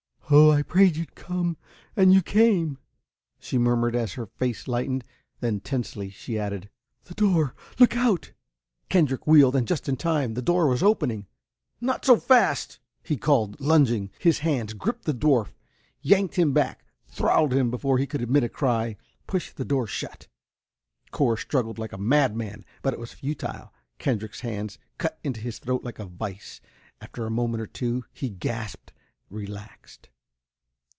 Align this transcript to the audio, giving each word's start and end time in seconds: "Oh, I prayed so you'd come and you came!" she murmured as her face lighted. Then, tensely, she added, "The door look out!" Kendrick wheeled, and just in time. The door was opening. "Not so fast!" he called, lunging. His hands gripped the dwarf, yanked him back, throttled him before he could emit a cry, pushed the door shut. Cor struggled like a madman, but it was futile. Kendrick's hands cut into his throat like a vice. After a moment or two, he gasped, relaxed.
"Oh, 0.33 0.49
I 0.49 0.61
prayed 0.61 0.93
so 0.93 0.99
you'd 0.99 1.15
come 1.15 1.57
and 1.93 2.13
you 2.13 2.21
came!" 2.21 2.77
she 3.37 3.57
murmured 3.57 3.97
as 3.97 4.13
her 4.13 4.25
face 4.27 4.65
lighted. 4.65 5.03
Then, 5.41 5.59
tensely, 5.59 6.09
she 6.09 6.39
added, 6.39 6.69
"The 7.03 7.13
door 7.15 7.53
look 7.79 7.97
out!" 7.97 8.31
Kendrick 8.87 9.27
wheeled, 9.27 9.57
and 9.57 9.67
just 9.67 9.89
in 9.89 9.97
time. 9.97 10.35
The 10.35 10.41
door 10.41 10.67
was 10.69 10.81
opening. 10.81 11.27
"Not 11.81 12.05
so 12.05 12.15
fast!" 12.15 12.79
he 13.03 13.17
called, 13.17 13.59
lunging. 13.59 14.09
His 14.19 14.39
hands 14.39 14.73
gripped 14.73 15.03
the 15.03 15.13
dwarf, 15.13 15.49
yanked 15.99 16.37
him 16.37 16.53
back, 16.53 16.85
throttled 17.09 17.51
him 17.51 17.69
before 17.69 17.97
he 17.97 18.07
could 18.07 18.21
emit 18.21 18.45
a 18.45 18.47
cry, 18.47 18.95
pushed 19.27 19.57
the 19.57 19.65
door 19.65 19.85
shut. 19.85 20.29
Cor 21.11 21.35
struggled 21.35 21.77
like 21.77 21.91
a 21.91 21.97
madman, 21.97 22.63
but 22.83 22.93
it 22.93 23.01
was 23.01 23.11
futile. 23.11 23.73
Kendrick's 23.97 24.39
hands 24.39 24.79
cut 24.97 25.19
into 25.25 25.41
his 25.41 25.59
throat 25.59 25.83
like 25.83 25.99
a 25.99 26.05
vice. 26.05 26.61
After 27.01 27.25
a 27.25 27.29
moment 27.29 27.59
or 27.59 27.67
two, 27.67 28.05
he 28.13 28.29
gasped, 28.29 28.93
relaxed. 29.29 30.07